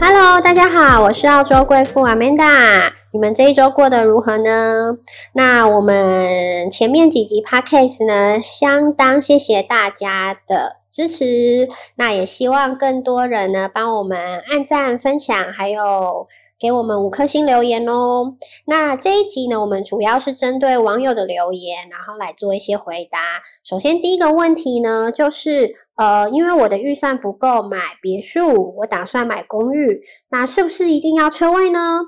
[0.00, 2.92] Hello，大家好，我是澳洲贵妇 Amanda。
[3.10, 4.96] 你们这一周过得如何呢？
[5.32, 11.68] 那我们前面几集 Podcast 呢，相当谢谢大家的支持。
[11.96, 16.28] 那也希望更多人呢，帮我们按赞、分享，还有
[16.60, 18.36] 给我们五颗星留言哦。
[18.66, 23.18] 那这一集呢，我们主要是针对网友的留言，然后来做一些回答。
[23.64, 32.00] 首先第一个问题呢，就是呃，因为我的预算不够买别墅，我打算买公寓，那是不是一定要车位呢？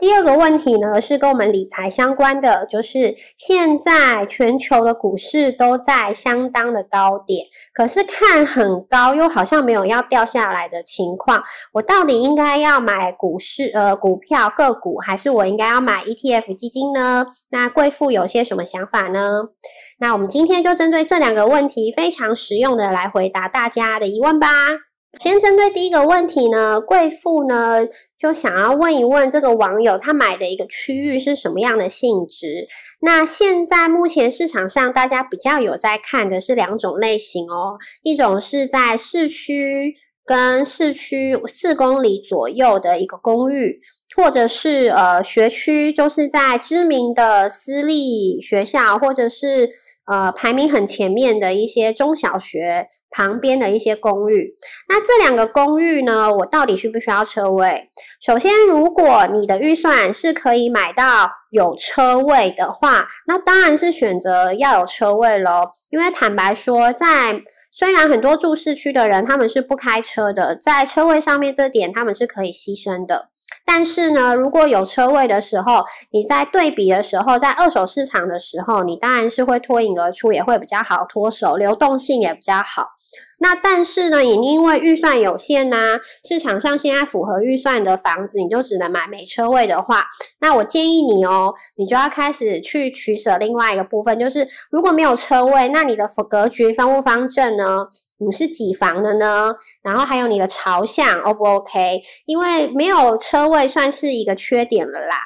[0.00, 11.44] 第二个问题呢，是跟我们理财相关的，就是现在全球的股市都在相当的高点，可是看很高，又好像没有要掉下来的情况。
[11.74, 17.26] 我到底应该要买股市呃股票个股，还是我应该要买 ETF 基金呢？
[17.50, 19.42] 那贵妇有些什么想法呢？
[20.00, 24.48] 那我们今天就针对这两个问题，非常实用的来回答大家的疑问吧。
[25.20, 27.86] 先针对第一个问题呢，贵妇呢
[28.18, 32.66] 就想要问一问这个网友，他买的一个区域是什么样的性质？
[33.02, 43.78] 那现在目前市场上大家比较有在看的是两种类型哦，一种是在市区跟市区四公里左右的一个公寓，
[44.16, 49.68] 或者是呃学区，就是在知名的私立学校，或者是
[50.06, 52.88] 呃排名很前面的一些中小学。
[53.12, 54.54] 旁边的一些公寓，
[54.88, 57.88] 那这两个公寓呢，我到底需不需要车位？
[58.20, 65.70] 首先，如果你的预算是可以买到有车位的话，那当然是选择要有车位喽。
[65.90, 67.40] 因为坦白说，在
[67.70, 73.28] 虽然很多住市区的人他们是不开车的，在车位上面这点他们是可以牺牲的。
[73.64, 82.90] 但是呢，如果有车位的时候，你在对比的时候，在二手市场的时候，你当然是会脱颖而出，也会比较好脱手，流动性也比较好。
[83.42, 90.06] 那但是呢，也因为预算有限呐，市场上现在符合预算的房子，你就只能买没车位的话，
[90.40, 97.88] 那我建议你哦，你就要开始去取舍另外一个部分，就是如果没有车位，那你的格局方不方正呢？
[98.18, 99.52] 你是几房的呢？
[99.82, 102.00] 然后还有你的朝向 O 不 OK？
[102.24, 105.16] 因为没有车位算是一个缺点了啦。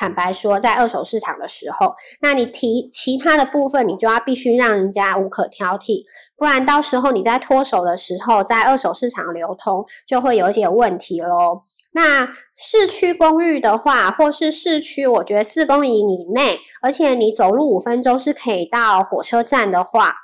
[0.00, 6.04] 坦白说，在二手市场的时候，那你提其他的部分，你就要必须让人家无可挑剔。
[6.38, 11.60] 不然到时候你在脱手的时候，在二手市场流通就会有一点问题喽。
[11.92, 20.14] 那市区公寓的话，或是市区，我觉得四公里以内，而且你走路五分钟是可以到火车站的话。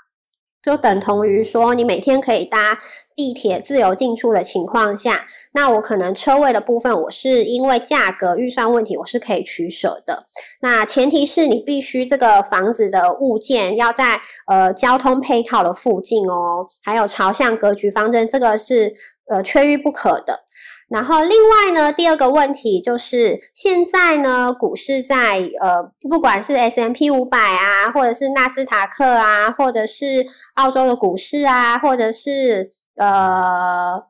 [0.67, 2.77] 就等同于说，你每天可以搭
[3.15, 10.27] 地铁自由进出的情况下，那我可能车位的部分，我是因为价格预算问题，我是可以取舍的。
[10.61, 18.93] 那前提是你必须这个房子的物件要在呃交通配套的附近哦，还有朝向格局方针，这个是
[19.29, 20.46] 呃缺一不可的。
[20.89, 30.25] 然后，另外呢，第二个问题就是现在呢，股市在呃，不管是 S M P 五百啊，或者是纳斯达克啊，或者是
[30.55, 34.01] 澳洲的股市啊，或者是呃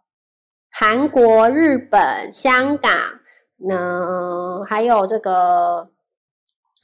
[0.71, 2.93] 韩国、日本、香港，
[3.69, 5.89] 呢，还有这个。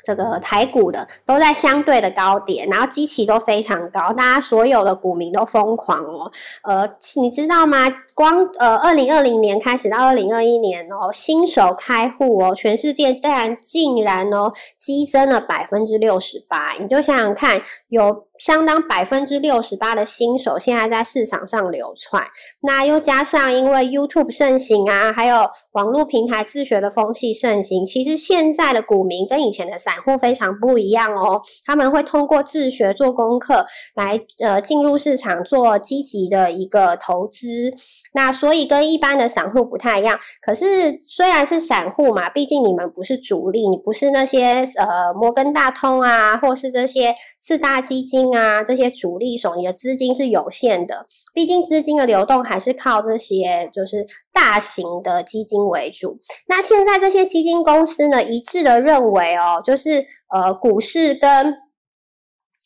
[0.04, 6.28] 这个台股的都在相对的高点，然后基期都非常高，大家所有的股民都疯狂哦。
[6.64, 7.88] 呃，你知道吗？
[8.15, 16.75] 光呃，二零二零年开始到二零二一年哦，新手开户哦，全世界当然竟然哦，激增了百分之六十八。
[16.78, 22.22] 你就想想看，有相当百分之六十八的新手现在在市场上流窜，
[22.61, 31.41] 那又加上因为 YouTube 盛行啊，还有网络平台自学的风气盛行，其实现在的股民跟以前的散户非常不一样哦。
[31.65, 33.65] 他们会通过自学做功课
[33.95, 37.72] 来呃进入市场做积极的一个投资。
[38.15, 56.19] 那所以跟一般的散户不太一样，可是虽然是散户嘛，毕竟你们不是主力，你不是那些呃摩根大通啊，或是这些四大基金啊这些主力手，你的资金是有限的，毕竟资金的流动还是靠这些就是大型的基金为主。
[56.48, 61.54] 那现在这些基金公司呢，一致的认为哦，就是呃股市跟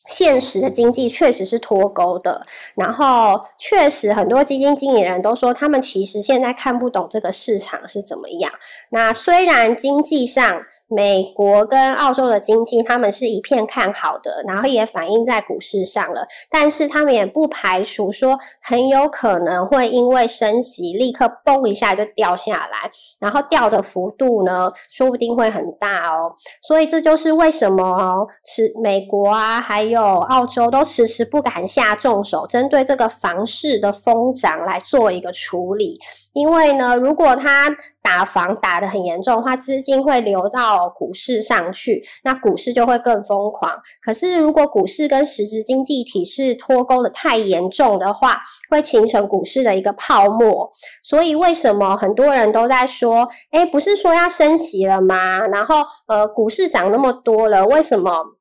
[0.07, 2.45] 现实的经济确实是脱钩的，
[2.75, 8.51] 然后确实很多基金经理人都说，他们其实现在看不懂这个市场是怎么样。
[8.89, 16.25] 那虽然经济上美国跟澳洲的经济，他们是一片看好的，然后也反映在股市上了。
[16.49, 22.89] 但是他们也不排除说，很有可能会因为升息，立刻嘣一下就掉下来，
[23.19, 26.33] 然后掉的幅度呢，说不定会很大哦。
[26.61, 35.99] 所以这就是为什么，是美国啊，还有澳洲都迟迟不敢下重手，针对这个房市的疯涨来做一个处理。
[36.37, 37.67] 因为呢，如果他
[38.03, 43.73] 打房打得很严重的话，资金会流到股市上去，那股市就会更疯狂。
[44.01, 48.39] 可是如果股市跟实质经济体是脱钩的太严重的话，
[48.69, 50.69] 会形成股市的一个泡沫。
[51.03, 55.41] 所以为什么很多人都在说，哎，不是说要升息了吗？
[55.47, 58.36] 然后呃，股市涨那么多了，为什么？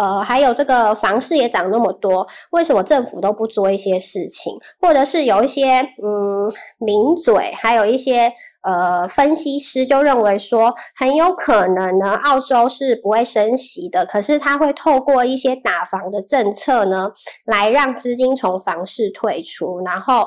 [0.00, 4.56] 呃，还有这个房市也涨那么多，为什么政府都不做一些事情？
[4.80, 8.32] 或者是有一些嗯名嘴，还有一些
[8.62, 17.10] 呃分析师就认为说，很有可能呢，澳洲是不会升息的，可是他会透过一些打房的政策呢，
[17.44, 20.26] 来让资金从房市退出，然后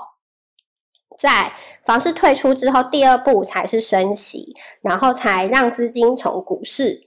[1.18, 1.52] 在
[1.84, 4.54] 房市退出之后，第二步才是升息，
[4.84, 7.02] 然后才让资金从股市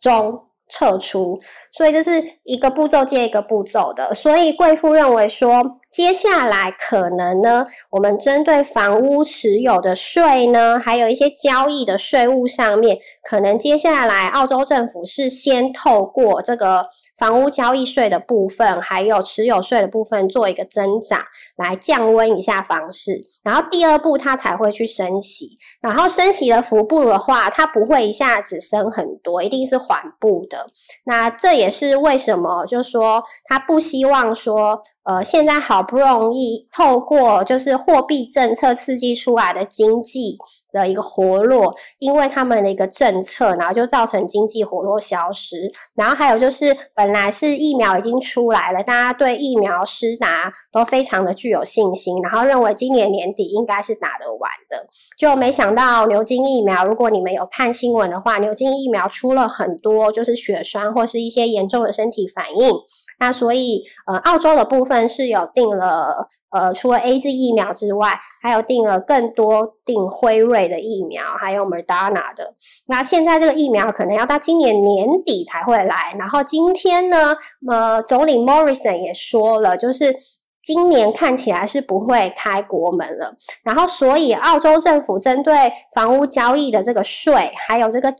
[0.00, 0.40] 中。
[0.68, 1.38] 撤出，
[1.70, 4.14] 所以这是一个步骤接一个步骤的。
[4.14, 16.86] 所以贵妇认为说，接下来可能呢，我们针对房屋持有的税呢，还有一些交易的税务上面，可能接下来澳洲政府是先透过这个。
[17.18, 21.20] 房屋交易税的部分，还有持有税的部分做一个增长，
[21.56, 23.24] 来降温一下房市。
[23.42, 25.56] 然后第二步，它才会去升息。
[25.80, 30.66] 然后升息的幅度的话，它不会一下子升很多，一定是缓步的。
[31.04, 40.36] 那这也是为什么，就是说他不希望说，呃，现在好不容易透过就是货币政策刺激出来的经济。
[40.74, 45.70] 的一个活络，因为他们的一个政策，然后就造成经济活络消失。
[45.94, 54.86] 然后还有就是，本本来是疫苗已经出来了，大家对疫苗施打都非常的具有信心，然后认为今年年底应该是打得完的。
[55.18, 62.72] 就没想到牛津疫苗，如果你们有看新闻的话，牛津疫苗出了很多就是血栓或是一些严重的身体反应。
[63.18, 66.28] 那所以，呃，澳洲的部分是有定了。
[66.50, 72.54] 呃，除了 A Z 疫苗之外，还有订了更多订辉瑞的疫苗，还有 Moderna 的。
[72.86, 76.14] 那现在这个疫苗可能要到今年年底才会来。
[76.16, 77.36] 然后今天呢，
[77.68, 80.14] 呃，总理 Morrison 也说了，就是
[80.62, 83.34] 今年看起来是不会开国门了。
[83.64, 88.14] 然后，所以澳洲政府针对房屋交易的这个税，还有这个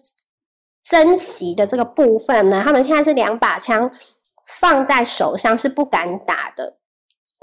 [0.82, 3.88] 征息的这个部分呢，他们现在是两把枪
[4.46, 6.79] 放在手上，是不敢打的。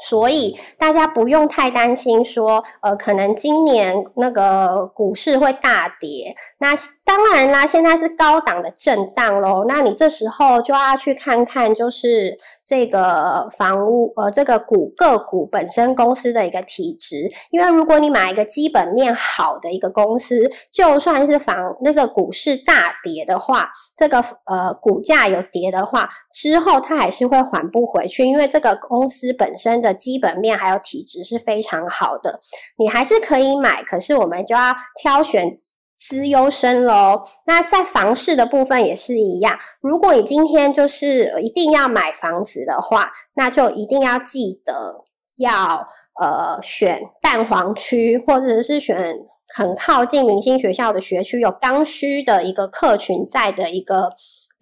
[0.07, 6.35] 所以大家不用太担心，说呃，可能今年那个股市会大跌。
[6.59, 6.73] 那
[7.05, 9.65] 当然啦，现在是高档的震荡喽。
[9.67, 12.37] 那你这时候就要去看看，就是。
[12.63, 32.39] 这个房屋呃，这个股个股本身公司的一个体质，因为如果你买一个基本面好的一个公司，就算是房那个股市大跌的话，这个呃股价有跌的话，之后它还是会缓不回去，因为这个公司本身的基本面还有体质是非常好的，
[32.77, 35.57] 你还是可以买，可是我们就要挑选。
[36.03, 39.55] 资优生喽，那在房市的部分也是一样。
[39.81, 45.05] 如果你今天就是一定要买房子的话，那就一定要记得
[45.37, 45.87] 要
[46.19, 49.15] 呃选蛋黄区，或者是选
[49.55, 54.09] 很靠近明星学校的学区，有刚需的一个客群在的一个。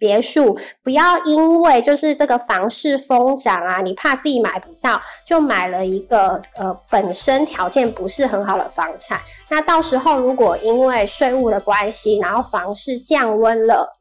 [0.00, 9.20] 别墅不要因为就是这个房市疯涨啊，你怕自己买不到，就买了一个呃本身条件不是很好的房产。
[9.50, 13.99] 那到时候如果因为税务的关系，然后房市降温了。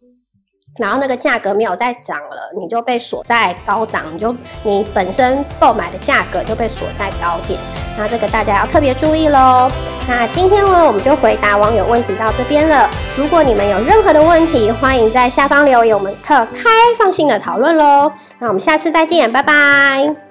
[0.79, 7.59] 然后那个价格没有再涨了，你就被锁在高档，你就你本身购买的价格就被锁在高点，
[7.97, 9.69] 那这个大家要特别注意喽。
[10.07, 12.89] 那今天呢，我们就回答网友问题到这边了。
[13.17, 18.11] 如果你们有任何的问题，欢迎在下方留言，我们可开放性的讨论喽。
[18.39, 20.28] 那我们下次再见，拜拜。